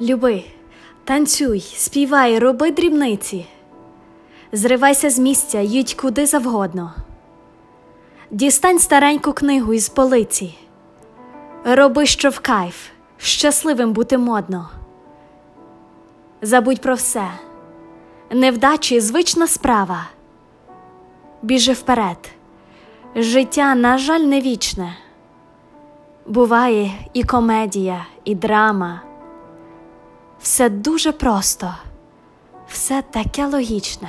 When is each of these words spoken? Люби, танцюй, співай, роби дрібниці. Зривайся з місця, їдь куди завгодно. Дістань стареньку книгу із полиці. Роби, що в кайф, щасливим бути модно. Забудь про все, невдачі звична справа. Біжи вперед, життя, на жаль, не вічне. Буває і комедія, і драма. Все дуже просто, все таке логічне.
Люби, 0.00 0.44
танцюй, 1.04 1.60
співай, 1.60 2.38
роби 2.38 2.70
дрібниці. 2.70 3.46
Зривайся 4.52 5.10
з 5.10 5.18
місця, 5.18 5.60
їдь 5.60 5.94
куди 5.94 6.26
завгодно. 6.26 6.94
Дістань 8.30 8.78
стареньку 8.78 9.32
книгу 9.32 9.74
із 9.74 9.88
полиці. 9.88 10.58
Роби, 11.64 12.06
що 12.06 12.30
в 12.30 12.38
кайф, 12.40 12.88
щасливим 13.16 13.92
бути 13.92 14.18
модно. 14.18 14.70
Забудь 16.42 16.80
про 16.80 16.94
все, 16.94 17.28
невдачі 18.30 19.00
звична 19.00 19.46
справа. 19.46 20.06
Біжи 21.42 21.72
вперед, 21.72 22.30
життя, 23.16 23.74
на 23.74 23.98
жаль, 23.98 24.20
не 24.20 24.40
вічне. 24.40 24.96
Буває 26.26 26.90
і 27.12 27.24
комедія, 27.24 28.06
і 28.24 28.34
драма. 28.34 29.00
Все 30.44 30.68
дуже 30.68 31.12
просто, 31.12 31.74
все 32.68 33.02
таке 33.02 33.46
логічне. 33.46 34.08